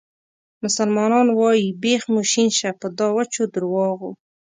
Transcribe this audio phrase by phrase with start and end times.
[0.63, 4.11] مسلمانان وایي بیخ مو شین شه په دا وچو درواغو.